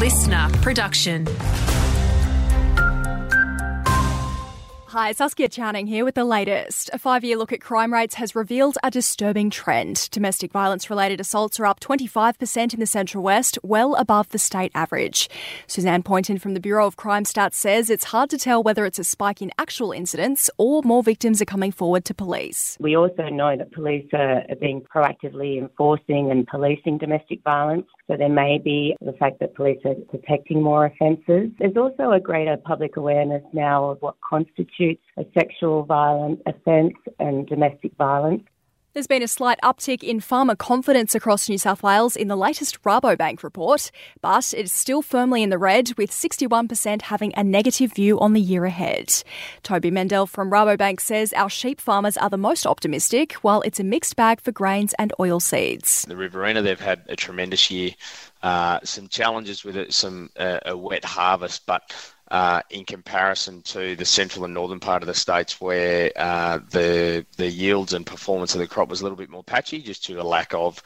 listener 0.00 0.48
production. 0.62 1.26
Hi, 4.90 5.12
Saskia 5.12 5.48
Channing 5.48 5.86
here 5.86 6.04
with 6.04 6.16
the 6.16 6.24
latest. 6.24 6.90
A 6.92 6.98
five 6.98 7.22
year 7.22 7.36
look 7.36 7.52
at 7.52 7.60
crime 7.60 7.92
rates 7.92 8.16
has 8.16 8.34
revealed 8.34 8.76
a 8.82 8.90
disturbing 8.90 9.48
trend. 9.48 10.10
Domestic 10.10 10.50
violence 10.50 10.90
related 10.90 11.20
assaults 11.20 11.60
are 11.60 11.66
up 11.66 11.78
25% 11.78 12.74
in 12.74 12.80
the 12.80 12.86
Central 12.86 13.22
West, 13.22 13.56
well 13.62 13.94
above 13.94 14.28
the 14.30 14.38
state 14.40 14.72
average. 14.74 15.30
Suzanne 15.68 16.02
Poynton 16.02 16.38
from 16.38 16.54
the 16.54 16.60
Bureau 16.60 16.88
of 16.88 16.96
Crime 16.96 17.22
Stats 17.22 17.54
says 17.54 17.88
it's 17.88 18.02
hard 18.02 18.30
to 18.30 18.36
tell 18.36 18.64
whether 18.64 18.84
it's 18.84 18.98
a 18.98 19.04
spike 19.04 19.40
in 19.40 19.52
actual 19.58 19.92
incidents 19.92 20.50
or 20.58 20.82
more 20.82 21.04
victims 21.04 21.40
are 21.40 21.44
coming 21.44 21.70
forward 21.70 22.04
to 22.06 22.12
police. 22.12 22.76
We 22.80 22.96
also 22.96 23.28
know 23.28 23.56
that 23.56 23.70
police 23.70 24.08
are 24.12 24.42
being 24.60 24.80
proactively 24.92 25.56
enforcing 25.56 26.32
and 26.32 26.48
policing 26.48 26.98
domestic 26.98 27.44
violence. 27.44 27.86
So 28.08 28.16
there 28.16 28.28
may 28.28 28.58
be 28.58 28.96
the 29.00 29.12
fact 29.12 29.38
that 29.38 29.54
police 29.54 29.78
are 29.84 29.94
detecting 30.10 30.60
more 30.60 30.86
offences. 30.86 31.52
There's 31.60 31.76
also 31.76 32.10
a 32.10 32.18
greater 32.18 32.56
public 32.56 32.96
awareness 32.96 33.44
now 33.52 33.90
of 33.90 34.02
what 34.02 34.16
constitutes 34.28 34.79
a 34.80 35.24
sexual 35.34 35.84
violent 35.84 36.40
offence 36.46 36.94
and 37.18 37.46
domestic 37.46 37.92
violence. 37.96 38.42
There's 38.92 39.06
been 39.06 39.22
a 39.22 39.28
slight 39.28 39.60
uptick 39.62 40.02
in 40.02 40.18
farmer 40.18 40.56
confidence 40.56 41.14
across 41.14 41.48
New 41.48 41.58
South 41.58 41.80
Wales 41.80 42.16
in 42.16 42.26
the 42.26 42.36
latest 42.36 42.82
Rabobank 42.82 43.44
report, 43.44 43.92
but 44.20 44.52
it's 44.52 44.72
still 44.72 45.00
firmly 45.00 45.44
in 45.44 45.50
the 45.50 45.58
red, 45.58 45.92
with 45.96 46.10
61% 46.10 47.02
having 47.02 47.32
a 47.36 47.44
negative 47.44 47.92
view 47.92 48.18
on 48.18 48.32
the 48.32 48.40
year 48.40 48.64
ahead. 48.64 49.22
Toby 49.62 49.92
Mendel 49.92 50.26
from 50.26 50.50
Rabobank 50.50 51.00
says 51.00 51.32
our 51.34 51.48
sheep 51.48 51.80
farmers 51.80 52.16
are 52.16 52.30
the 52.30 52.36
most 52.36 52.66
optimistic, 52.66 53.34
while 53.34 53.60
it's 53.60 53.78
a 53.78 53.84
mixed 53.84 54.16
bag 54.16 54.40
for 54.40 54.50
grains 54.50 54.92
and 54.98 55.12
oilseeds. 55.20 56.04
The 56.06 56.16
Riverina, 56.16 56.60
they've 56.60 56.80
had 56.80 57.04
a 57.08 57.14
tremendous 57.14 57.70
year. 57.70 57.92
Uh, 58.42 58.80
some 58.82 59.06
challenges 59.06 59.62
with 59.62 59.76
it, 59.76 59.92
some 59.92 60.30
uh, 60.36 60.58
a 60.66 60.76
wet 60.76 61.04
harvest, 61.04 61.64
but 61.64 61.92
uh, 62.30 62.62
in 62.70 62.84
comparison 62.84 63.62
to 63.62 63.96
the 63.96 64.04
central 64.04 64.44
and 64.44 64.54
northern 64.54 64.80
part 64.80 65.02
of 65.02 65.06
the 65.06 65.14
states 65.14 65.60
where 65.60 66.12
uh, 66.16 66.58
the 66.70 67.26
the 67.36 67.48
yields 67.48 67.92
and 67.92 68.06
performance 68.06 68.54
of 68.54 68.60
the 68.60 68.66
crop 68.66 68.88
was 68.88 69.00
a 69.00 69.04
little 69.04 69.16
bit 69.16 69.30
more 69.30 69.42
patchy 69.42 69.80
just 69.80 70.06
due 70.06 70.14
to 70.14 70.22
a 70.22 70.24
lack 70.24 70.54
of 70.54 70.82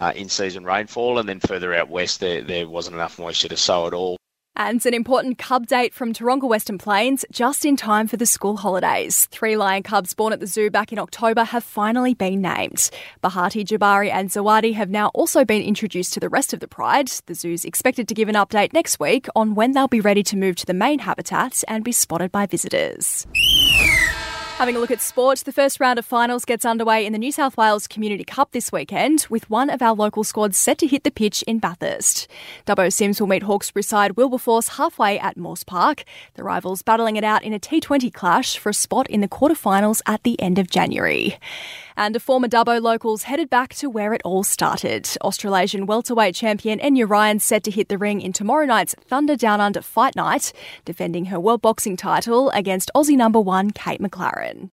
uh, 0.00 0.12
in-season 0.14 0.64
rainfall, 0.64 1.18
and 1.18 1.28
then 1.28 1.40
further 1.40 1.74
out 1.74 1.88
west 1.88 2.20
there, 2.20 2.42
there 2.42 2.68
wasn't 2.68 2.94
enough 2.94 3.18
moisture 3.18 3.48
to 3.48 3.56
sow 3.56 3.86
at 3.86 3.94
all. 3.94 4.16
Uh, 4.56 4.66
and 4.66 4.84
an 4.84 4.94
important 4.94 5.38
cub 5.38 5.66
date 5.66 5.94
from 5.94 6.12
Taronga 6.12 6.48
Western 6.48 6.76
Plains 6.76 7.24
just 7.30 7.64
in 7.64 7.76
time 7.76 8.06
for 8.06 8.16
the 8.16 8.26
school 8.26 8.56
holidays. 8.56 9.26
Three 9.26 9.56
lion 9.56 9.82
cubs 9.82 10.12
born 10.12 10.32
at 10.32 10.40
the 10.40 10.46
zoo 10.46 10.70
back 10.70 10.92
in 10.92 10.98
October 10.98 11.44
have 11.44 11.62
finally 11.62 12.14
been 12.14 12.40
named. 12.40 12.90
Bahati, 13.22 13.64
Jabari, 13.64 14.10
and 14.10 14.28
Zawadi 14.28 14.74
have 14.74 14.90
now 14.90 15.08
also 15.08 15.44
been 15.44 15.62
introduced 15.62 16.12
to 16.14 16.20
the 16.20 16.28
rest 16.28 16.52
of 16.52 16.60
the 16.60 16.68
pride. 16.68 17.08
The 17.26 17.34
zoo's 17.34 17.64
expected 17.64 18.08
to 18.08 18.14
give 18.14 18.28
an 18.28 18.34
update 18.34 18.72
next 18.72 18.98
week 18.98 19.28
on 19.36 19.54
when 19.54 19.72
they'll 19.72 19.88
be 19.88 20.00
ready 20.00 20.22
to 20.24 20.36
move 20.36 20.56
to 20.56 20.66
the 20.66 20.74
main 20.74 20.98
habitat 20.98 21.62
and 21.68 21.84
be 21.84 21.92
spotted 21.92 22.32
by 22.32 22.46
visitors. 22.46 23.26
Having 24.56 24.76
a 24.76 24.78
look 24.78 24.90
at 24.90 25.02
sport, 25.02 25.40
the 25.40 25.52
first 25.52 25.80
round 25.80 25.98
of 25.98 26.06
finals 26.06 26.46
gets 26.46 26.64
underway 26.64 27.04
in 27.04 27.12
the 27.12 27.18
New 27.18 27.30
South 27.30 27.58
Wales 27.58 27.86
Community 27.86 28.24
Cup 28.24 28.52
this 28.52 28.72
weekend, 28.72 29.26
with 29.28 29.50
one 29.50 29.68
of 29.68 29.82
our 29.82 29.94
local 29.94 30.24
squads 30.24 30.56
set 30.56 30.78
to 30.78 30.86
hit 30.86 31.04
the 31.04 31.10
pitch 31.10 31.42
in 31.42 31.58
Bathurst. 31.58 32.26
Dubbo 32.66 32.86
CYMS 32.86 33.20
will 33.20 33.26
meet 33.26 33.42
Hawkesbury 33.42 33.82
side 33.82 34.16
Wilberforce 34.16 34.78
halfway 34.78 35.18
at 35.18 35.36
Morse 35.36 35.62
Park. 35.62 36.04
The 36.36 36.42
rivals 36.42 36.80
battling 36.80 37.16
it 37.16 37.22
out 37.22 37.44
in 37.44 37.52
a 37.52 37.58
T20 37.58 38.10
clash 38.14 38.56
for 38.56 38.70
a 38.70 38.74
spot 38.74 39.06
in 39.10 39.20
the 39.20 39.28
quarterfinals 39.28 40.00
at 40.06 40.22
the 40.22 40.40
end 40.40 40.58
of 40.58 40.70
January. 40.70 41.38
And 41.96 42.20
former 42.20 42.48
Dubbo 42.48 42.80
locals 42.80 43.22
headed 43.22 43.48
back 43.48 43.72
to 43.74 43.88
where 43.88 44.12
it 44.12 44.20
all 44.24 44.44
started. 44.44 45.08
Australasian 45.22 45.86
welterweight 45.86 46.34
champion 46.34 46.78
Enya 46.78 47.08
Ryan 47.08 47.38
set 47.38 47.62
to 47.64 47.70
hit 47.70 47.88
the 47.88 47.98
ring 47.98 48.20
in 48.20 48.32
tomorrow 48.32 48.66
night's 48.66 48.94
Thunder 49.06 49.36
Down 49.36 49.60
Under 49.60 49.80
Fight 49.80 50.14
Night, 50.14 50.52
defending 50.84 51.26
her 51.26 51.40
World 51.40 51.62
Boxing 51.62 51.96
title 51.96 52.50
against 52.50 52.90
Aussie 52.94 53.16
number 53.16 53.40
one 53.40 53.70
Kate 53.70 54.00
McLaren. 54.00 54.70